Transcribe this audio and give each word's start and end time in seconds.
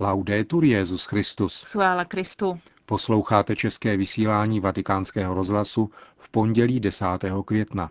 Laudetur 0.00 0.64
Jezus 0.64 1.04
Christus. 1.04 1.62
Chvála 1.62 2.04
Kristu. 2.04 2.58
Posloucháte 2.86 3.56
české 3.56 3.96
vysílání 3.96 4.60
Vatikánského 4.60 5.34
rozhlasu 5.34 5.90
v 6.16 6.28
pondělí 6.28 6.80
10. 6.80 7.04
května. 7.44 7.90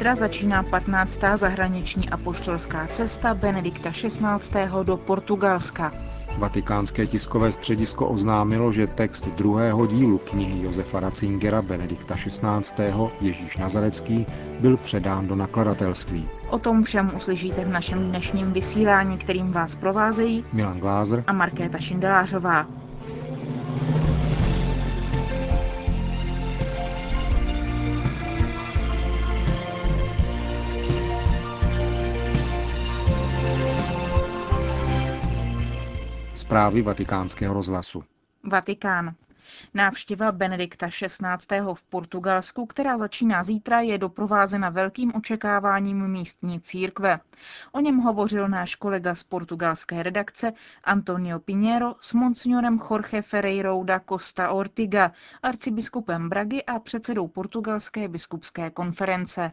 Zítra 0.00 0.14
začíná 0.14 0.62
15. 0.62 1.20
zahraniční 1.34 2.10
apoštolská 2.10 2.86
cesta 2.86 3.34
Benedikta 3.34 3.90
XVI. 3.90 4.60
do 4.82 4.96
Portugalska. 4.96 5.92
Vatikánské 6.38 7.06
tiskové 7.06 7.52
středisko 7.52 8.08
oznámilo, 8.08 8.72
že 8.72 8.86
text 8.86 9.28
druhého 9.28 9.86
dílu 9.86 10.18
knihy 10.18 10.62
Josefa 10.62 11.00
Ratzingera 11.00 11.62
Benedikta 11.62 12.14
XVI. 12.14 12.84
Ježíš 13.20 13.56
Nazarecký 13.56 14.26
byl 14.60 14.76
předán 14.76 15.28
do 15.28 15.36
nakladatelství. 15.36 16.28
O 16.50 16.58
tom 16.58 16.82
všem 16.82 17.12
uslyšíte 17.16 17.64
v 17.64 17.68
našem 17.68 18.08
dnešním 18.08 18.52
vysílání, 18.52 19.18
kterým 19.18 19.52
vás 19.52 19.76
provázejí 19.76 20.44
Milan 20.52 20.78
Glázer 20.78 21.24
a 21.26 21.32
Markéta 21.32 21.78
Šindelářová. 21.78 22.66
Zprávy 36.50 36.82
vatikánského 36.82 37.54
rozhlasu. 37.54 38.04
Vatikán. 38.44 39.14
Návštěva 39.74 40.32
Benedikta 40.32 40.88
XVI. 40.88 41.60
v 41.74 41.82
Portugalsku, 41.82 42.66
která 42.66 42.98
začíná 42.98 43.42
zítra, 43.42 43.80
je 43.80 43.98
doprovázena 43.98 44.70
velkým 44.70 45.12
očekáváním 45.14 46.08
místní 46.08 46.60
církve. 46.60 47.20
O 47.72 47.80
něm 47.80 47.96
hovořil 47.98 48.48
náš 48.48 48.74
kolega 48.74 49.14
z 49.14 49.22
portugalské 49.22 50.02
redakce 50.02 50.52
Antonio 50.84 51.38
Pinheiro 51.38 51.94
s 52.00 52.12
monsignorem 52.12 52.80
Jorge 52.90 53.22
Ferreirou 53.22 53.84
da 53.84 54.00
Costa 54.08 54.50
Ortiga, 54.50 55.12
arcibiskupem 55.42 56.28
Bragy 56.28 56.64
a 56.64 56.78
předsedou 56.78 57.28
portugalské 57.28 58.08
biskupské 58.08 58.70
konference 58.70 59.50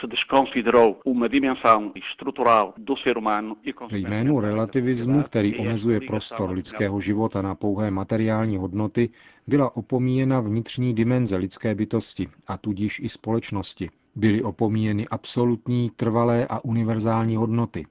se 0.00 0.06
desconsiderou 0.06 1.00
uma 1.04 1.28
dimensão 1.28 1.92
estrutural 1.94 2.74
do 2.78 2.96
ser 2.96 3.16
humano 3.16 3.56
e 3.64 3.72
Ve 3.90 3.98
jménu 3.98 4.40
relativismu, 4.40 5.22
který 5.22 5.56
omezuje 5.56 6.00
prostor 6.00 6.50
lidského 6.50 7.00
života 7.00 7.42
na 7.42 7.54
pouhé 7.54 7.90
materiální 7.90 8.56
hodnoty, 8.56 9.10
byla 9.46 9.76
opomíjena 9.76 10.40
vnitřní 10.40 10.94
dimenze 10.94 11.36
lidské 11.36 11.74
bytosti 11.74 12.28
a 12.46 12.58
tudíž 12.58 13.00
i 13.00 13.08
společnosti. 13.08 13.90
Byly 14.14 14.42
opomíjeny 14.42 15.08
absolutní, 15.08 15.90
trvalé 15.90 16.46
a 16.46 16.64
univerzální 16.64 17.36
hodnoty. 17.36 17.86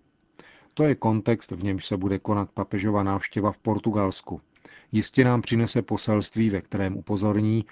To 0.74 0.84
je 0.84 0.96
kontext, 0.96 1.52
v 1.52 1.64
němž 1.64 1.86
se 1.86 1.98
bude 1.98 2.20
konat 2.20 2.50
papežova 2.54 3.04
návštěva 3.04 3.52
v 3.52 3.58
Portugalsku. 3.58 4.42
Jistě 4.92 5.24
nám 5.24 5.42
přinese 5.42 5.82
poselství, 5.82 6.50
ve 6.50 6.62
kterém 6.62 6.98
upozorní, 6.98 7.66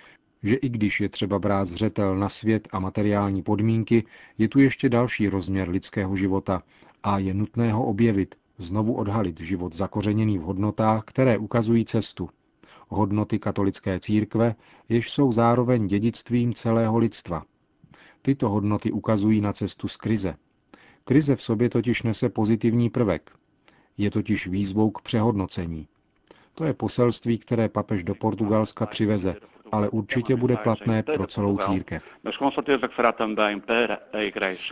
že 0.44 0.56
i 0.56 0.70
když 0.70 1.02
je 1.02 1.10
třeba 1.10 1.40
brát 1.40 1.66
zřetel 1.66 2.16
na 2.16 2.30
svět 2.30 2.68
a 2.72 2.80
materiální 2.80 3.42
podmínky, 3.42 4.04
je 4.38 4.48
tu 4.48 4.60
ještě 4.60 4.90
další 4.90 5.30
rozměr 5.30 5.70
lidského 5.70 6.16
života 6.16 6.64
a 7.04 7.20
je 7.20 7.34
nutné 7.34 7.74
ho 7.74 7.86
objevit, 7.86 8.36
znovu 8.58 8.94
odhalit 8.94 9.40
život 9.40 9.76
zakořeněný 9.76 10.38
v 10.38 10.42
hodnotách, 10.42 11.04
které 11.06 11.38
ukazují 11.38 11.86
cestu. 11.86 12.30
Hodnoty 12.88 13.40
katolické 13.40 14.00
církve, 14.00 14.56
jež 14.90 15.12
jsou 15.12 15.32
zároveň 15.32 15.88
dědictvím 15.88 16.54
celého 16.54 16.98
lidstva. 16.98 17.44
Tyto 18.22 18.50
hodnoty 18.50 18.92
ukazují 18.92 19.42
na 19.42 19.54
cestu 19.54 19.88
z 19.88 19.98
krize. 19.98 20.36
Krize 21.06 21.36
v 21.36 21.42
sobě 21.42 21.70
totiž 21.70 22.04
nese 22.04 22.30
pozitivní 22.30 22.90
prvek. 22.90 23.32
Je 23.98 24.12
totiž 24.12 24.48
výzvou 24.48 24.92
k 24.92 25.02
přehodnocení. 25.02 25.88
To 26.56 26.66
je 26.66 26.74
poselství, 26.74 27.38
které 27.38 27.70
papež 27.70 28.04
do 28.04 28.16
Portugalska 28.16 28.86
přiveze, 28.86 29.36
ale 29.72 29.90
určitě 29.90 30.36
bude 30.36 30.58
platné 30.58 31.04
pro 31.04 31.28
celou 31.28 31.58
církev. 31.58 32.04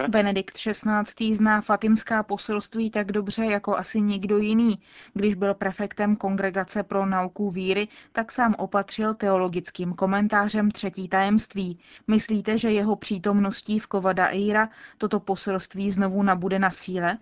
Benedikt 0.08 0.58
XVI. 0.58 1.34
zná 1.34 1.62
fatimská 1.62 2.24
poselství 2.24 2.92
tak 2.92 3.12
dobře 3.12 3.46
jako 3.46 3.78
asi 3.78 4.02
nikdo 4.02 4.38
jiný. 4.38 4.80
Když 5.14 5.36
byl 5.36 5.54
prefektem 5.54 6.16
Kongregace 6.16 6.84
pro 6.84 7.06
nauku 7.06 7.50
víry, 7.50 7.88
tak 8.12 8.32
sám 8.32 8.56
opatřil 8.58 9.14
teologickým 9.14 9.94
komentářem 9.94 10.72
třetí 10.72 11.08
tajemství. 11.08 11.80
Myslíte, 12.08 12.58
že 12.58 12.72
jeho 12.72 12.96
přítomností 12.96 13.80
v 13.80 13.88
Kovada 13.88 14.28
Eira 14.28 14.70
toto 14.98 15.20
poselství 15.20 15.92
znovu 15.92 16.24
nabude 16.24 16.60
na 16.60 16.72
síle? 16.72 17.18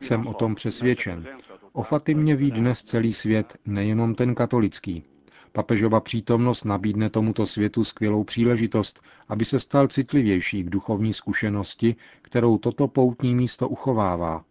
Jsem 0.00 0.26
o 0.26 0.34
tom 0.34 0.54
přesvědčen. 0.54 1.26
O 1.72 1.82
Fatimě 1.82 2.36
ví 2.36 2.50
dnes 2.50 2.84
celý 2.84 3.12
svět, 3.12 3.56
nejenom 3.66 4.14
ten 4.14 4.34
katolický. 4.34 5.04
Papežova 5.52 6.00
přítomnost 6.00 6.64
nabídne 6.64 7.10
tomuto 7.10 7.46
světu 7.46 7.84
skvělou 7.84 8.24
příležitost, 8.24 9.02
aby 9.28 9.44
se 9.44 9.60
stal 9.60 9.88
citlivější 9.88 10.62
k 10.62 10.70
duchovní 10.70 11.12
zkušenosti, 11.12 11.96
kterou 12.22 12.58
toto 12.58 12.88
poutní 12.88 13.34
místo 13.34 13.68
uchovává. 13.68 14.44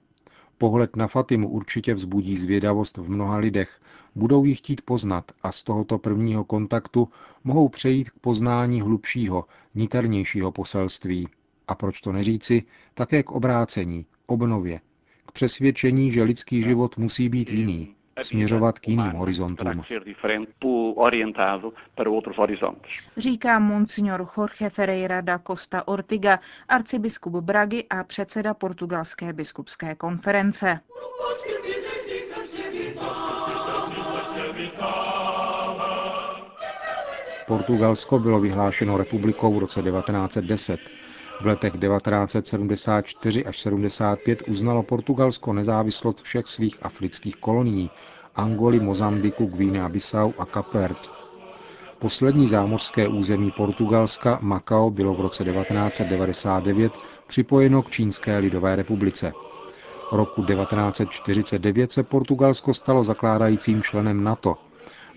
Pohled 0.57 0.95
na 0.95 1.07
Fatimu 1.07 1.49
určitě 1.49 1.93
vzbudí 1.93 2.37
zvědavost 2.37 2.97
v 2.97 3.09
mnoha 3.09 3.37
lidech, 3.37 3.81
budou 4.15 4.45
ji 4.45 4.55
chtít 4.55 4.81
poznat 4.81 5.31
a 5.43 5.51
z 5.51 5.63
tohoto 5.63 5.97
prvního 5.97 6.43
kontaktu 6.43 7.09
mohou 7.43 7.69
přejít 7.69 8.09
k 8.09 8.19
poznání 8.19 8.81
hlubšího, 8.81 9.45
niternějšího 9.75 10.51
poselství– 10.51 11.27
a 11.69 11.75
proč 11.75 12.01
to 12.01 12.11
neříci, 12.11 12.63
také 12.93 13.23
k 13.23 13.31
obrácení, 13.31 14.05
obnově, 14.27 14.79
k 15.25 15.31
přesvědčení, 15.31 16.11
že 16.11 16.23
lidský 16.23 16.61
život 16.61 16.97
musí 16.97 17.29
být 17.29 17.49
jiný, 17.51 17.95
směřovat 18.21 18.79
k 18.79 18.87
jiným 18.87 19.11
horizontům. 19.11 19.83
Říká 23.17 23.59
monsignor 23.59 24.27
Jorge 24.37 24.69
Ferreira 24.69 25.21
da 25.21 25.39
Costa 25.47 25.87
Ortiga, 25.87 26.39
arcibiskup 26.67 27.33
Bragy 27.33 27.85
a 27.89 28.03
předseda 28.03 28.53
portugalské 28.53 29.33
biskupské 29.33 29.95
konference. 29.95 30.79
Portugalsko 37.47 38.19
bylo 38.19 38.39
vyhlášeno 38.39 38.97
republikou 38.97 39.53
v 39.53 39.59
roce 39.59 39.81
1910. 39.81 40.79
V 41.41 41.45
letech 41.45 41.73
1974 41.73 43.45
až 43.45 43.59
75 43.59 44.43
uznalo 44.47 44.83
Portugalsko 44.83 45.53
nezávislost 45.53 46.21
všech 46.21 46.47
svých 46.47 46.77
afrických 46.81 47.35
kolonií 47.35 47.89
Angoly, 48.35 48.79
Mozambiku, 48.79 49.45
Guinea 49.45 49.89
Bissau 49.89 50.33
a 50.37 50.45
Kapverd. 50.45 51.11
Poslední 51.99 52.47
zámořské 52.47 53.07
území 53.07 53.51
Portugalska, 53.51 54.39
Macao, 54.41 54.89
bylo 54.89 55.13
v 55.13 55.21
roce 55.21 55.43
1999 55.43 56.93
připojeno 57.27 57.81
k 57.81 57.91
Čínské 57.91 58.37
lidové 58.37 58.75
republice. 58.75 59.33
Roku 60.11 60.45
1949 60.45 61.91
se 61.91 62.03
Portugalsko 62.03 62.73
stalo 62.73 63.03
zakládajícím 63.03 63.81
členem 63.81 64.23
NATO. 64.23 64.57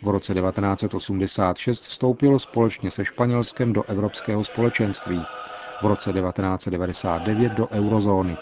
V 0.02 0.08
roce 0.08 0.34
1986 0.34 1.82
vstoupilo 1.82 2.38
společně 2.38 2.90
se 2.90 3.04
Španělskem 3.04 3.72
do 3.72 3.82
Evropského 3.82 4.44
společenství 4.44 5.24
v 5.82 5.86
roce 5.86 6.12
1999 6.12 7.52
do 7.52 7.68
eurozóny. 7.68 8.36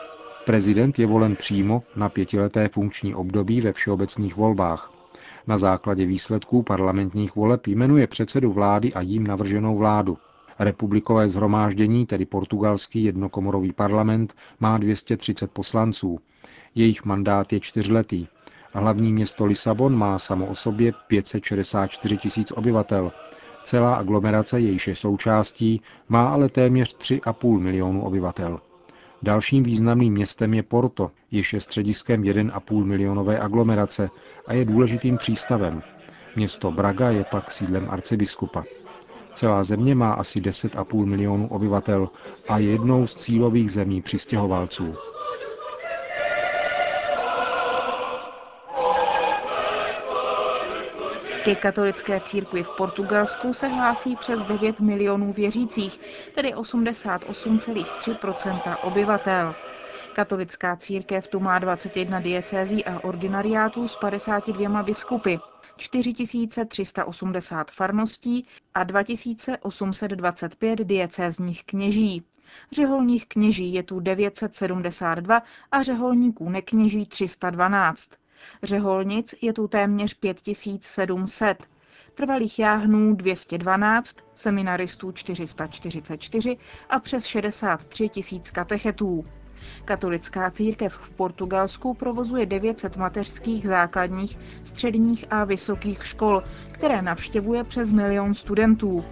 Prezident 0.47 0.99
je 0.99 1.07
volen 1.07 1.37
přímo 1.37 1.83
na 1.97 2.09
pětileté 2.09 2.69
funkční 2.69 3.15
období 3.15 3.61
ve 3.61 3.73
všeobecných 3.73 4.37
volbách. 4.37 4.93
Na 5.47 5.59
základě 5.59 6.07
výsledků 6.07 6.63
parlamentních 6.63 7.37
voleb 7.37 7.67
jmenuje 7.67 8.07
předsedu 8.07 8.53
vlády 8.53 8.93
a 8.95 9.01
jím 9.01 9.27
navrženou 9.27 9.77
vládu. 9.77 10.19
Republikové 10.59 11.29
zhromáždění, 11.29 12.07
tedy 12.07 12.27
portugalský 12.27 13.05
jednokomorový 13.05 13.73
parlament, 13.73 14.35
má 14.61 14.79
230 14.79 15.51
poslanců. 15.51 16.19
Jejich 16.75 17.05
mandát 17.05 17.53
je 17.53 17.61
čtyřletý. 17.61 18.27
Hlavní 18.73 19.13
město 19.13 19.45
Lisabon 19.45 19.97
má 19.97 20.19
samo 20.19 20.47
o 20.47 20.55
sobě 20.55 20.93
564 21.07 22.17
tisíc 22.17 22.53
obyvatel. 22.53 23.13
Celá 23.65 23.95
aglomerace, 23.95 24.61
jejíž 24.61 24.89
je 24.89 24.95
součástí, 24.97 25.83
má 26.09 26.29
ale 26.29 26.49
téměř 26.49 26.97
3,5 26.97 27.59
milionu 27.59 28.03
obyvatel. 28.05 28.61
Dalším 29.23 29.63
významným 29.63 30.13
městem 30.13 30.55
je 30.55 30.63
Porto, 30.63 31.11
jež 31.31 31.53
je 31.53 31.61
střediskem 31.61 32.23
1,5 32.23 32.85
milionové 32.85 33.39
aglomerace 33.41 34.11
a 34.47 34.53
je 34.53 34.65
důležitým 34.65 35.17
přístavem. 35.17 35.83
Město 36.37 36.71
Braga 36.71 37.11
je 37.11 37.25
pak 37.25 37.51
sídlem 37.51 37.87
arcibiskupa. 37.91 38.65
Celá 39.35 39.63
země 39.65 39.95
má 39.95 40.13
asi 40.13 40.41
10,5 40.41 41.07
milionů 41.07 41.49
obyvatel 41.49 42.09
a 42.49 42.59
je 42.59 42.71
jednou 42.71 43.07
z 43.07 43.15
cílových 43.15 43.73
zemí 43.73 44.03
přistěhovalců. 44.03 44.95
Ke 51.43 51.57
katolické 51.57 52.21
církvi 52.21 52.63
v 52.63 52.71
Portugalsku 52.71 53.53
se 53.53 53.69
hlásí 53.69 54.17
přes 54.17 54.43
9 54.43 54.81
milionů 54.81 55.33
věřících, 55.33 56.01
tedy 56.33 56.55
88,3% 56.55 58.77
obyvatel. 58.81 59.57
Katolická 60.13 60.77
církev 60.77 61.29
tu 61.29 61.41
má 61.41 61.59
21 61.59 62.21
diecézí 62.21 62.85
a 62.85 63.05
ordinariátů 63.05 63.89
s 63.89 63.97
52 63.97 64.83
biskupy, 64.83 65.41
4380 65.77 67.71
farností 67.71 68.47
a 68.75 68.85
2825 68.85 70.79
diecézních 70.79 71.65
kněží. 71.65 72.23
Řeholních 72.73 73.29
kněží 73.29 73.75
je 73.75 73.83
tu 73.83 74.01
972 74.01 75.43
a 75.73 75.83
řeholníků 75.83 76.49
nekněží 76.51 77.07
312. 77.07 78.11
Řeholnic 78.63 79.35
je 79.43 79.53
tu 79.53 79.69
téměř 79.69 80.15
5700, 80.15 81.65
trvalých 82.15 82.59
jáhnů 82.59 83.15
212, 83.15 84.17
seminaristů 84.35 85.13
444 85.13 86.57
a 86.91 86.99
přes 87.01 87.25
63 87.25 88.09
tisíc 88.09 88.51
katechetů. 88.51 89.25
Katolická 89.85 90.51
církev 90.51 90.95
v 90.95 91.11
Portugalsku 91.11 91.95
provozuje 91.95 92.47
900 92.47 92.97
mateřských, 92.97 93.67
základních, 93.69 94.39
středních 94.65 95.25
a 95.31 95.45
vysokých 95.45 96.07
škol, 96.07 96.43
které 96.73 97.03
navštěvuje 97.03 97.65
přes 97.65 97.91
milion 97.91 98.35
studentů. 98.35 99.05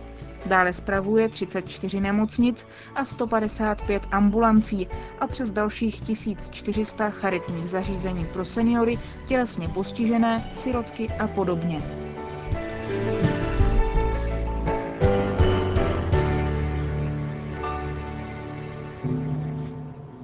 Dále 0.47 0.73
spravuje 0.73 1.29
34 1.29 2.01
nemocnic 2.01 2.67
a 2.95 3.05
155 3.05 4.03
ambulancí 4.11 4.89
a 5.21 5.27
přes 5.27 5.51
dalších 5.51 6.01
1400 6.01 7.11
charitních 7.11 7.71
zařízení 7.71 8.27
pro 8.33 8.45
seniory, 8.45 8.99
tělesně 9.27 9.69
postižené, 9.69 10.51
sirotky 10.55 11.09
a 11.19 11.29
podobně. 11.29 11.79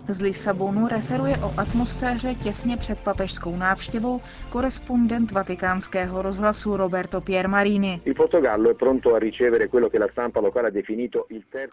Z 0.09 0.21
Lisabonu 0.21 0.89
referuje 0.89 1.37
o 1.37 1.53
atmosféře 1.57 2.35
těsně 2.35 2.77
před 2.77 3.01
papežskou 3.01 3.57
návštěvou 3.57 4.21
korespondent 4.51 5.33
vatikánského 5.33 6.23
rozhlasu 6.23 6.77
Roberto 6.77 7.21
Piermarini. 7.21 8.01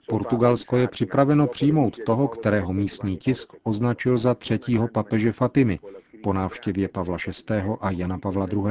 Portugalsko 0.09 0.77
je 0.77 0.87
připraveno 0.87 1.47
přijmout 1.47 1.97
toho, 2.05 2.27
kterého 2.27 2.73
místní 2.73 3.17
tisk 3.17 3.53
označil 3.63 4.17
za 4.17 4.35
třetího 4.35 4.87
papeže 4.87 5.31
Fatimy 5.31 5.79
po 6.23 6.33
návštěvě 6.33 6.87
Pavla 6.87 7.17
VI. 7.27 7.63
a 7.81 7.91
Jana 7.91 8.19
Pavla 8.19 8.47
II. 8.53 8.61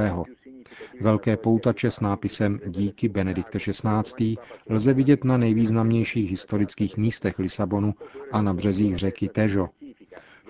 Velké 1.00 1.36
poutače 1.36 1.90
s 1.90 2.00
nápisem 2.00 2.60
Díky 2.66 3.08
Benedikte 3.08 3.58
XVI. 3.58 4.36
lze 4.68 4.94
vidět 4.94 5.24
na 5.24 5.36
nejvýznamnějších 5.36 6.30
historických 6.30 6.96
místech 6.96 7.38
Lisabonu 7.38 7.94
a 8.32 8.42
na 8.42 8.54
březích 8.54 8.98
řeky 8.98 9.28
Tejo. 9.28 9.68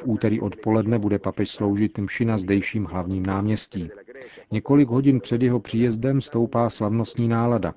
V 0.00 0.04
úterý 0.06 0.40
odpoledne 0.40 0.98
bude 0.98 1.18
papež 1.18 1.50
sloužit 1.50 1.98
mši 1.98 2.24
na 2.24 2.38
zdejším 2.38 2.84
hlavním 2.84 3.26
náměstí. 3.26 3.90
Několik 4.52 4.88
hodin 4.88 5.20
před 5.20 5.42
jeho 5.42 5.60
příjezdem 5.60 6.20
stoupá 6.20 6.70
slavnostní 6.70 7.28
nálada. 7.28 7.74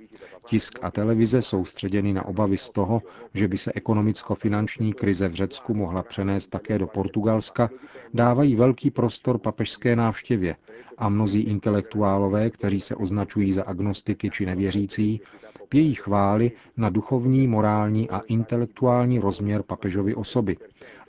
Tisk 0.48 0.80
a 0.81 0.92
televize 0.92 1.42
jsou 1.42 1.66
středěny 1.66 2.14
na 2.14 2.25
obavy 2.25 2.58
z 2.58 2.70
toho, 2.70 3.02
že 3.34 3.48
by 3.48 3.58
se 3.58 3.72
ekonomicko-finanční 3.75 4.94
krize 4.94 5.28
v 5.28 5.34
Řecku 5.34 5.74
mohla 5.74 6.04
přenést 6.04 6.48
také 6.48 6.80
do 6.80 6.88
Portugalska, 6.88 7.70
dávají 8.14 8.56
velký 8.56 8.92
prostor 8.92 9.38
papežské 9.38 9.96
návštěvě 9.96 10.56
a 10.98 11.10
mnozí 11.10 11.42
intelektuálové, 11.42 12.50
kteří 12.50 12.80
se 12.80 12.96
označují 12.96 13.52
za 13.52 13.64
agnostiky 13.64 14.30
či 14.30 14.46
nevěřící, 14.46 15.22
pějí 15.70 15.94
chvály 15.94 16.52
na 16.78 16.90
duchovní, 16.90 17.48
morální 17.48 18.10
a 18.10 18.20
intelektuální 18.20 19.20
rozměr 19.20 19.64
papežovy 19.64 20.16
osoby 20.16 20.58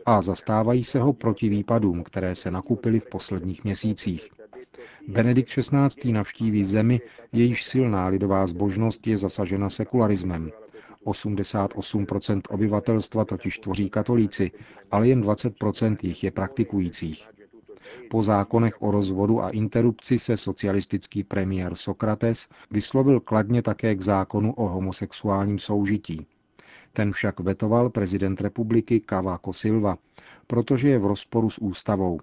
a 0.06 0.22
zastávají 0.22 0.84
se 0.84 1.00
ho 1.00 1.12
proti 1.12 1.48
výpadům, 1.48 2.02
které 2.02 2.34
se 2.34 2.50
nakupily 2.50 3.00
v 3.00 3.06
posledních 3.06 3.64
měsících. 3.64 4.30
Benedikt 5.08 5.48
XVI. 5.48 6.12
navštíví 6.12 6.64
zemi, 6.64 7.00
jejíž 7.32 7.64
silná 7.64 8.06
lidová 8.06 8.46
zbožnost 8.46 9.06
je 9.06 9.16
zasažena 9.16 9.70
sekularismem. 9.70 10.50
88% 11.04 12.40
obyvatelstva 12.48 13.24
totiž 13.24 13.58
tvoří 13.58 13.90
katolíci, 13.90 14.50
ale 14.90 15.08
jen 15.08 15.22
20% 15.22 15.96
jich 16.02 16.24
je 16.24 16.30
praktikujících. 16.30 17.28
Po 18.10 18.22
zákonech 18.22 18.82
o 18.82 18.90
rozvodu 18.90 19.42
a 19.42 19.50
interrupci 19.50 20.18
se 20.18 20.36
socialistický 20.36 21.24
premiér 21.24 21.74
Sokrates 21.74 22.48
vyslovil 22.70 23.20
kladně 23.20 23.62
také 23.62 23.94
k 23.94 24.00
zákonu 24.02 24.52
o 24.52 24.68
homosexuálním 24.68 25.58
soužití. 25.58 26.26
Ten 26.96 27.12
však 27.12 27.40
vetoval 27.40 27.90
prezident 27.90 28.40
republiky 28.40 29.02
Cavaco 29.10 29.52
Silva, 29.52 29.98
protože 30.46 30.88
je 30.88 30.98
v 30.98 31.06
rozporu 31.06 31.50
s 31.50 31.58
ústavou. 31.58 32.20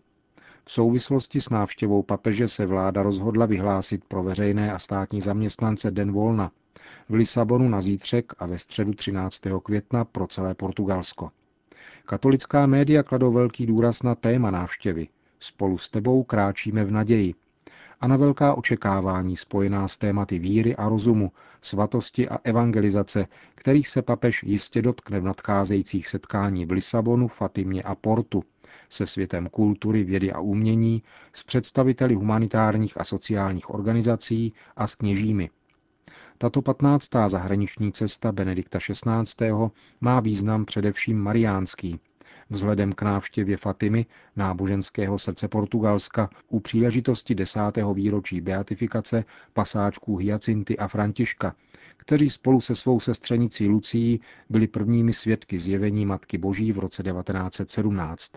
V 0.66 0.72
souvislosti 0.72 1.42
s 1.42 1.50
návštěvou 1.50 2.04
papeže 2.04 2.48
se 2.48 2.66
vláda 2.66 3.04
rozhodla 3.04 3.46
vyhlásit 3.46 4.04
pro 4.06 4.24
veřejné 4.24 4.74
a 4.74 4.80
státní 4.80 5.22
zaměstnance 5.22 5.92
Den 5.92 6.12
volna. 6.12 6.52
V 7.10 7.14
Lisabonu 7.14 7.70
na 7.70 7.82
zítřek 7.82 8.34
a 8.40 8.46
ve 8.46 8.60
středu 8.60 8.94
13. 8.94 9.42
května 9.64 10.06
pro 10.06 10.28
celé 10.28 10.54
Portugalsko. 10.54 11.30
Katolická 12.06 12.66
média 12.66 13.04
kladou 13.04 13.32
velký 13.32 13.66
důraz 13.66 14.04
na 14.04 14.16
téma 14.16 14.52
návštěvy. 14.52 15.08
Spolu 15.40 15.78
s 15.78 15.90
tebou 15.90 16.24
kráčíme 16.24 16.86
v 16.86 16.92
naději. 16.92 17.34
A 18.02 18.08
na 18.08 18.18
velká 18.18 18.54
očekávání 18.54 19.36
spojená 19.36 19.88
s 19.88 19.98
tématy 19.98 20.40
víry 20.40 20.76
a 20.76 20.90
rozumu, 20.90 21.32
svatosti 21.62 22.30
a 22.30 22.38
evangelizace, 22.44 23.28
kterých 23.56 23.88
se 23.88 24.02
papež 24.02 24.44
jistě 24.44 24.82
dotkne 24.82 25.20
v 25.20 25.24
nadcházejících 25.24 26.08
setkání 26.08 26.66
v 26.66 26.72
Lisabonu, 26.72 27.28
Fatimě 27.28 27.82
a 27.84 27.96
Portu, 27.96 28.44
se 28.90 29.06
světem 29.06 29.50
kultury, 29.50 30.04
vědy 30.04 30.32
a 30.32 30.40
umění, 30.40 31.04
s 31.34 31.44
představiteli 31.44 32.16
humanitárních 32.16 33.02
a 33.02 33.04
sociálních 33.04 33.70
organizací 33.70 34.54
a 34.76 34.88
s 34.88 34.96
kněžími. 34.96 35.50
Tato 36.38 36.62
patnáctá 36.62 37.28
zahraniční 37.28 37.92
cesta 37.92 38.32
Benedikta 38.32 38.80
XVI. 38.80 39.52
má 40.02 40.20
význam 40.20 40.66
především 40.66 41.20
mariánský, 41.20 42.00
vzhledem 42.52 42.94
k 42.94 43.02
návštěvě 43.02 43.58
Fatimy, 43.58 44.06
náboženského 44.36 45.20
srdce 45.20 45.48
Portugalska, 45.48 46.30
u 46.50 46.60
příležitosti 46.60 47.36
desátého 47.36 47.94
výročí 47.94 48.42
beatifikace 48.42 49.26
pasáčků 49.54 50.18
Hyacinty 50.18 50.78
a 50.78 50.88
Františka, 50.88 51.56
kteří 51.98 52.30
spolu 52.30 52.62
se 52.62 52.76
svou 52.76 53.00
sestřenicí 53.00 53.68
Lucí 53.68 54.22
byli 54.50 54.68
prvními 54.68 55.14
svědky 55.14 55.60
zjevení 55.60 56.06
Matky 56.06 56.38
Boží 56.38 56.72
v 56.72 56.80
roce 56.80 57.04
1917 57.04 58.32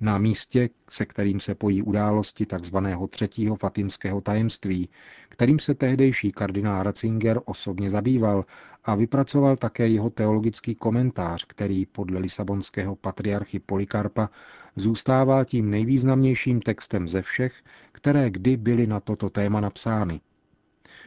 na 0.00 0.18
místě, 0.18 0.68
se 0.90 1.06
kterým 1.06 1.40
se 1.40 1.54
pojí 1.54 1.82
události 1.82 2.46
tzv. 2.46 2.76
třetího 3.10 3.56
fatimského 3.56 4.20
tajemství, 4.20 4.88
kterým 5.28 5.58
se 5.58 5.74
tehdejší 5.74 6.32
kardinál 6.32 6.82
Ratzinger 6.82 7.40
osobně 7.44 7.90
zabýval 7.90 8.44
a 8.84 8.94
vypracoval 8.94 9.56
také 9.56 9.88
jeho 9.88 10.10
teologický 10.10 10.74
komentář, 10.74 11.44
který 11.44 11.86
podle 11.86 12.18
lisabonského 12.18 12.96
patriarchy 12.96 13.58
Polikarpa 13.58 14.30
zůstává 14.76 15.44
tím 15.44 15.70
nejvýznamnějším 15.70 16.60
textem 16.60 17.08
ze 17.08 17.22
všech, 17.22 17.62
které 17.92 18.30
kdy 18.30 18.56
byly 18.56 18.86
na 18.86 19.00
toto 19.00 19.30
téma 19.30 19.60
napsány. 19.60 20.20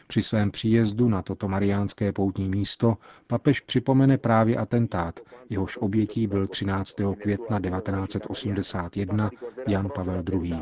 Při 0.08 0.24
svém 0.24 0.52
příjezdu 0.52 1.10
na 1.10 1.22
toto 1.22 1.48
mariánské 1.48 2.12
poutní 2.12 2.50
místo 2.50 2.98
papež 3.28 3.60
připomene 3.60 4.18
právě 4.18 4.58
atentát, 4.58 5.20
jehož 5.50 5.78
obětí 5.78 6.28
byl 6.28 6.48
13. 6.48 6.96
května 7.22 7.60
1981 7.60 9.30
Jan 9.68 9.90
Pavel 9.96 10.24
II. 10.34 10.56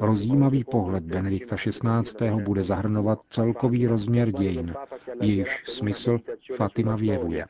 Rozjímavý 0.00 0.64
pohled 0.64 1.04
Benedikta 1.04 1.56
XVI. 1.56 2.30
bude 2.30 2.64
zahrnovat 2.64 3.18
celkový 3.28 3.86
rozměr 3.86 4.32
dějin, 4.32 4.74
jejíž 5.20 5.62
smysl 5.66 6.18
Fatima 6.56 6.96
vyjevuje. 6.96 7.44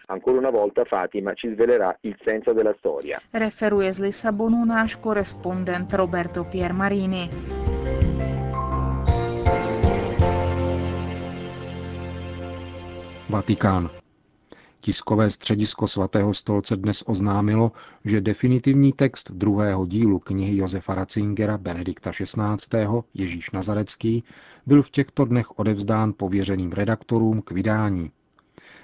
Referuje 3.33 3.93
z 3.93 3.99
Lisabonu 3.99 4.64
náš 4.64 4.95
korespondent 4.95 5.95
Roberto 5.95 6.45
Piermarini. 6.45 7.31
Vatikán. 13.30 13.90
Tiskové 14.80 15.30
středisko 15.30 15.88
svatého 15.88 16.35
stolce 16.35 16.76
dnes 16.76 17.02
oznámilo, 17.06 17.73
že 18.04 18.20
definitivní 18.20 18.92
text 18.92 19.30
druhého 19.30 19.87
dílu 19.87 20.18
knihy 20.18 20.56
Josefa 20.56 20.94
Ratzingera 20.94 21.58
Benedikta 21.58 22.11
XVI. 22.11 22.87
Ježíš 23.14 23.50
Nazarecký 23.50 24.25
byl 24.66 24.82
v 24.82 24.90
těchto 24.90 25.25
dnech 25.25 25.58
odevzdán 25.58 26.12
pověřeným 26.16 26.73
redaktorům 26.73 27.42
k 27.42 27.50
vydání. 27.50 28.11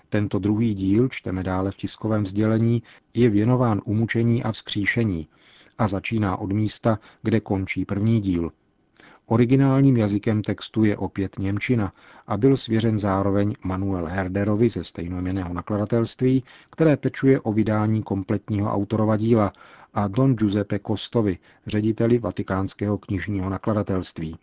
Tento 0.08 0.38
druhý 0.38 0.74
díl, 0.74 1.08
čteme 1.08 1.42
dále 1.42 1.70
v 1.70 1.76
tiskovém 1.76 2.26
sdělení, 2.26 2.82
je 3.14 3.30
věnován 3.30 3.80
umučení 3.84 4.42
a 4.42 4.52
vzkříšení 4.52 5.28
a 5.78 5.86
začíná 5.86 6.36
od 6.36 6.52
místa, 6.52 6.98
kde 7.22 7.40
končí 7.40 7.84
první 7.84 8.20
díl. 8.20 8.50
Originálním 9.26 9.97
jazykem 9.97 10.43
textu 10.43 10.85
je 10.85 10.97
opět 10.97 11.38
Němčina 11.38 11.93
a 12.26 12.37
byl 12.37 12.57
svěřen 12.57 12.99
zároveň 12.99 13.54
Manuel 13.64 14.07
Herderovi 14.07 14.69
ze 14.69 14.85
stejnojmeného 14.85 15.54
nakladatelství, 15.54 16.45
které 16.71 16.97
pečuje 16.97 17.40
o 17.40 17.52
vydání 17.52 18.02
kompletního 18.02 18.73
autorova 18.73 19.16
díla, 19.16 19.52
a 19.95 20.09
Don 20.09 20.35
Giuseppe 20.35 20.78
Costovi, 20.87 21.38
řediteli 21.66 22.19
Vatikánského 22.19 22.99
knižního 22.99 23.50
nakladatelství. 23.50 24.37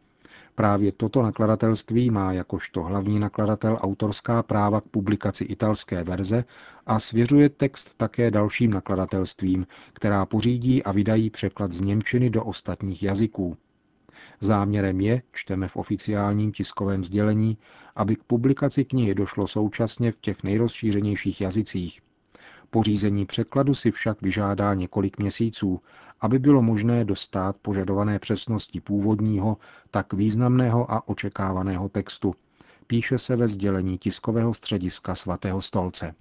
Právě 0.56 0.92
toto 0.92 1.22
nakladatelství 1.22 2.10
má 2.10 2.34
jakožto 2.34 2.84
hlavní 2.84 3.20
nakladatel 3.20 3.78
autorská 3.82 4.44
práva 4.44 4.82
k 4.82 4.84
publikaci 4.84 5.44
italské 5.44 6.04
verze 6.04 6.46
a 6.86 7.00
svěřuje 7.00 7.50
text 7.50 7.94
také 7.98 8.32
dalším 8.32 8.72
nakladatelstvím, 8.74 9.68
která 9.94 10.26
pořídí 10.26 10.84
a 10.84 10.92
vydají 10.92 11.30
překlad 11.30 11.72
z 11.72 11.82
Němčiny 11.82 12.30
do 12.30 12.44
ostatních 12.44 13.04
jazyků. 13.04 13.58
Záměrem 14.40 15.02
je, 15.02 15.22
čteme 15.32 15.68
v 15.68 15.76
oficiálním 15.76 16.52
tiskovém 16.52 17.04
sdělení, 17.04 17.58
aby 17.96 18.16
k 18.16 18.24
publikaci 18.24 18.86
knihy 18.86 19.16
došlo 19.16 19.48
současně 19.48 20.12
v 20.12 20.20
těch 20.20 20.44
nejrozšířenějších 20.44 21.42
jazycích. 21.42 22.02
Pořízení 22.70 23.26
překladu 23.26 23.74
si 23.76 23.92
však 23.92 24.22
vyžádá 24.22 24.74
několik 24.74 25.18
měsíců, 25.18 25.82
aby 26.22 26.40
bylo 26.40 26.62
možné 26.62 27.06
dostat 27.06 27.56
požadované 27.62 28.20
přesnosti 28.20 28.82
původního, 28.82 29.58
tak 29.92 30.14
významného 30.14 30.92
a 30.92 31.08
očekávaného 31.08 31.90
textu. 31.90 32.36
Píše 32.88 33.18
se 33.18 33.36
ve 33.36 33.48
sdělení 33.48 33.98
tiskového 33.98 34.54
střediska 34.54 35.16
svatého 35.16 35.62
stolce. 35.62 36.16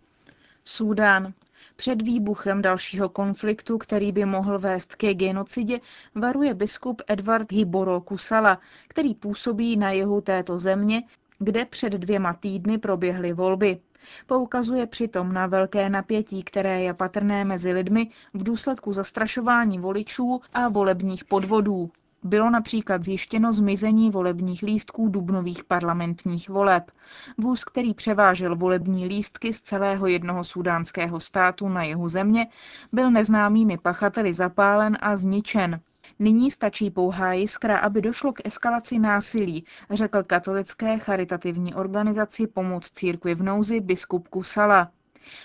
Súdán. 0.64 1.33
Před 1.76 2.02
výbuchem 2.02 2.62
dalšího 2.62 3.09
konfliktu, 3.09 3.79
který 3.79 4.12
by 4.12 4.25
mohl 4.25 4.59
vést 4.59 4.95
ke 4.95 5.14
genocidě, 5.14 5.81
varuje 6.14 6.55
biskup 6.55 7.02
Edward 7.07 7.52
Hiboro 7.52 8.00
Kusala, 8.00 8.59
který 8.88 9.14
působí 9.14 9.76
na 9.76 9.90
jihu 9.90 10.21
této 10.21 10.59
země, 10.59 11.02
kde 11.38 11.64
před 11.64 11.93
dvěma 11.93 12.33
týdny 12.33 12.79
proběhly 12.79 13.33
volby. 13.33 13.81
Poukazuje 14.26 14.87
přitom 14.87 15.33
na 15.33 15.47
velké 15.47 15.90
napětí, 15.90 16.43
které 16.43 16.83
je 16.83 16.95
patrné 16.95 17.45
mezi 17.45 17.73
lidmi 17.73 18.11
v 18.35 18.43
důsledku 18.45 18.93
zastrašování 18.93 19.79
voličů 19.79 20.40
a 20.55 20.69
volebních 20.69 21.25
podvodů. 21.25 21.90
Bylo 22.23 22.50
například 22.50 23.05
zjištěno 23.05 23.53
zmizení 23.53 24.11
volebních 24.11 24.62
lístků 24.62 25.09
dubnových 25.09 25.65
parlamentních 25.65 26.49
voleb. 26.49 26.91
Vůz, 27.39 27.65
který 27.65 27.95
převážel 27.95 28.57
volební 28.57 29.07
lístky 29.07 29.53
z 29.53 29.61
celého 29.61 30.07
jednoho 30.07 30.45
sudánského 30.45 31.21
státu 31.21 31.69
na 31.69 31.83
jihu 31.83 32.09
země, 32.09 32.47
byl 32.93 33.11
neznámými 33.11 33.79
pachateli 33.79 34.33
zapálen 34.33 34.99
a 35.00 35.17
zničen. 35.17 35.81
Nyní 36.19 36.50
stačí 36.50 36.91
pouhá 36.91 37.33
jiskra, 37.33 37.79
aby 37.79 38.03
došlo 38.03 38.33
k 38.33 38.41
eskalaci 38.45 38.99
násilí, 38.99 39.65
řekl 39.91 40.23
katolické 40.23 40.99
charitativní 40.99 41.75
organizaci 41.75 42.47
Pomoc 42.47 42.91
církvi 42.91 43.35
v 43.35 43.43
nouzi 43.43 43.81
biskup 43.81 44.29
Kusala. 44.29 44.91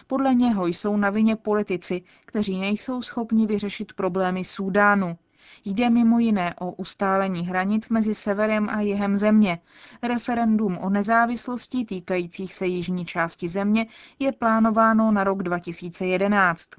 Podle 0.07 0.35
něho 0.35 0.67
jsou 0.67 0.97
na 0.97 1.09
vině 1.09 1.35
politici, 1.35 2.01
kteří 2.25 2.59
nejsou 2.59 3.01
schopni 3.01 3.47
vyřešit 3.47 3.93
problémy 3.93 4.43
Súdánu. 4.43 5.17
Jde 5.65 5.89
mimo 5.89 6.19
jiné 6.19 6.55
o 6.59 6.71
ustálení 6.71 7.47
hranic 7.47 7.89
mezi 7.89 8.13
severem 8.13 8.69
a 8.69 8.81
jihem 8.81 9.17
země. 9.17 9.59
Referendum 10.03 10.77
o 10.77 10.89
nezávislosti 10.89 11.85
týkajících 11.85 12.53
se 12.53 12.65
jižní 12.67 13.05
části 13.05 13.47
země 13.47 13.87
je 14.19 14.31
plánováno 14.31 15.11
na 15.11 15.23
rok 15.23 15.43
2011. 15.43 16.69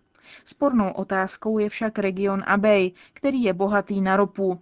Spornou 0.45 0.91
otázkou 0.91 1.59
je 1.59 1.69
však 1.69 1.99
region 1.99 2.43
Abej, 2.47 2.93
který 3.13 3.43
je 3.43 3.53
bohatý 3.53 4.01
na 4.01 4.17
ropu. 4.17 4.61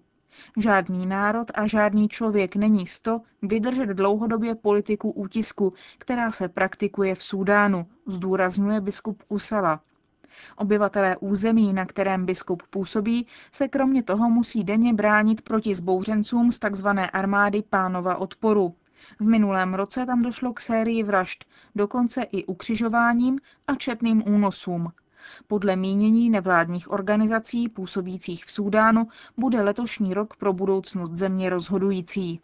Žádný 0.56 1.06
národ 1.06 1.50
a 1.54 1.66
žádný 1.66 2.08
člověk 2.08 2.56
není 2.56 2.86
sto 2.86 3.20
vydržet 3.42 3.86
dlouhodobě 3.86 4.54
politiku 4.54 5.10
útisku, 5.10 5.72
která 5.98 6.30
se 6.30 6.48
praktikuje 6.48 7.14
v 7.14 7.22
Súdánu, 7.22 7.86
zdůrazňuje 8.06 8.80
biskup 8.80 9.22
Kusala. 9.22 9.80
Obyvatelé 10.56 11.16
území, 11.16 11.72
na 11.72 11.86
kterém 11.86 12.26
biskup 12.26 12.62
působí, 12.70 13.26
se 13.52 13.68
kromě 13.68 14.02
toho 14.02 14.30
musí 14.30 14.64
denně 14.64 14.94
bránit 14.94 15.42
proti 15.42 15.74
zbouřencům 15.74 16.50
z 16.50 16.58
tzv. 16.58 16.86
armády 17.12 17.62
pánova 17.70 18.16
odporu. 18.16 18.74
V 19.20 19.24
minulém 19.28 19.74
roce 19.74 20.06
tam 20.06 20.22
došlo 20.22 20.52
k 20.52 20.60
sérii 20.60 21.02
vražd, 21.02 21.44
dokonce 21.74 22.22
i 22.22 22.44
ukřižováním 22.44 23.38
a 23.66 23.74
četným 23.74 24.22
únosům. 24.28 24.92
Podle 25.46 25.76
mínění 25.76 26.30
nevládních 26.30 26.90
organizací 26.90 27.68
působících 27.68 28.44
v 28.44 28.50
Súdánu 28.50 29.08
bude 29.36 29.62
letošní 29.62 30.14
rok 30.14 30.36
pro 30.36 30.52
budoucnost 30.52 31.10
země 31.12 31.50
rozhodující. 31.50 32.40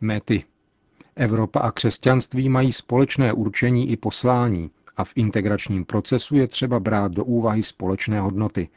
Mety. 0.00 0.44
Evropa 1.16 1.60
a 1.60 1.70
křesťanství 1.70 2.48
mají 2.48 2.72
společné 2.72 3.32
určení 3.32 3.90
i 3.90 3.96
poslání 3.96 4.70
a 5.00 5.04
v 5.04 5.12
integračním 5.16 5.84
procesu 5.84 6.36
je 6.36 6.48
třeba 6.48 6.80
brát 6.80 7.12
do 7.12 7.24
úvahy 7.24 7.62
společné 7.62 8.20
hodnoty, 8.20 8.68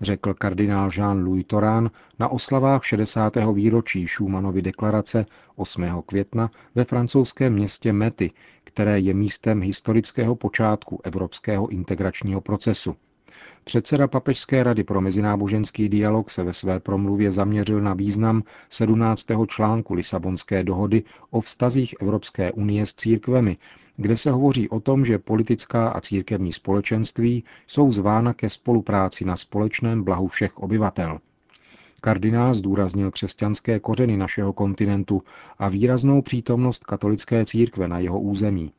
řekl 0.00 0.34
kardinál 0.34 0.88
Jean-Louis 0.88 1.44
Torán 1.44 1.90
na 2.18 2.28
oslavách 2.28 2.84
60. 2.84 3.36
výročí 3.54 4.08
Schumannovy 4.08 4.62
deklarace 4.62 5.26
8. 5.56 6.02
května 6.06 6.50
ve 6.74 6.84
francouzském 6.84 7.52
městě 7.52 7.92
Mety, 7.92 8.30
které 8.64 9.00
je 9.00 9.14
místem 9.14 9.62
historického 9.62 10.34
počátku 10.36 11.00
evropského 11.04 11.68
integračního 11.68 12.40
procesu. 12.40 12.96
Předseda 13.64 14.08
Papežské 14.08 14.62
rady 14.62 14.84
pro 14.84 15.00
mezináboženský 15.00 15.88
dialog 15.88 16.30
se 16.30 16.42
ve 16.42 16.52
své 16.52 16.80
promluvě 16.80 17.32
zaměřil 17.32 17.80
na 17.80 17.94
význam 17.94 18.42
17. 18.68 19.26
článku 19.46 19.94
Lisabonské 19.94 20.64
dohody 20.64 21.02
o 21.30 21.40
vztazích 21.40 21.94
Evropské 22.00 22.52
unie 22.52 22.86
s 22.86 22.94
církvemi, 22.94 23.56
kde 23.96 24.16
se 24.16 24.30
hovoří 24.30 24.68
o 24.68 24.80
tom, 24.80 25.04
že 25.04 25.18
politická 25.18 25.88
a 25.88 26.00
církevní 26.00 26.52
společenství 26.52 27.44
jsou 27.66 27.90
zvána 27.90 28.34
ke 28.34 28.48
spolupráci 28.48 29.24
na 29.24 29.36
společném 29.36 30.04
blahu 30.04 30.28
všech 30.28 30.58
obyvatel. 30.58 31.18
Kardinál 32.00 32.54
zdůraznil 32.54 33.10
křesťanské 33.10 33.80
kořeny 33.80 34.16
našeho 34.16 34.52
kontinentu 34.52 35.22
a 35.58 35.68
výraznou 35.68 36.22
přítomnost 36.22 36.84
katolické 36.84 37.44
církve 37.44 37.88
na 37.88 37.98
jeho 37.98 38.20
území. 38.20 38.72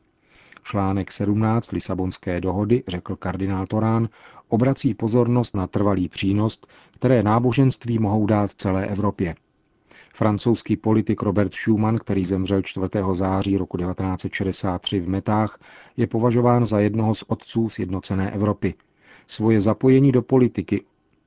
Článek 0.63 1.11
17 1.11 1.71
Lisabonské 1.71 2.41
dohody, 2.41 2.83
řekl 2.87 3.15
kardinál 3.15 3.67
Torán, 3.67 4.09
obrací 4.53 4.93
pozornost 4.93 5.55
na 5.55 5.67
trvalý 5.67 6.09
přínos, 6.09 6.61
které 6.91 7.23
náboženství 7.23 7.99
mohou 7.99 8.25
dát 8.25 8.51
celé 8.51 8.87
Evropě. 8.87 9.35
Francouzský 10.15 10.77
politik 10.77 11.21
Robert 11.21 11.55
Schuman, 11.55 11.97
který 11.97 12.25
zemřel 12.25 12.61
4. 12.61 12.85
září 13.13 13.57
roku 13.57 13.77
1963 13.77 14.99
v 14.99 15.09
Metách, 15.09 15.59
je 15.97 16.07
považován 16.07 16.65
za 16.65 16.79
jednoho 16.79 17.15
z 17.15 17.23
otců 17.27 17.69
sjednocené 17.69 18.31
Evropy. 18.31 18.73
Svoje 19.27 19.61
zapojení 19.61 20.11
do 20.11 20.21
politiky 20.21 20.83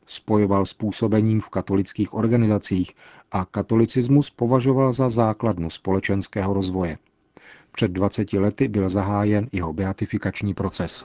spojoval 0.07 0.65
s 0.67 0.75
působením 0.75 1.41
v 1.41 1.49
katolických 1.49 2.15
organizacích 2.15 2.93
a 3.33 3.45
katolicismus 3.45 4.31
považoval 4.31 4.93
za 4.93 5.09
základnu 5.09 5.71
společenského 5.71 6.55
rozvoje. 6.55 6.99
Před 7.73 7.91
20 7.91 8.33
lety 8.33 8.69
byl 8.69 8.89
zahájen 8.89 9.49
jeho 9.53 9.73
beatifikační 9.73 10.55
proces. 10.55 11.05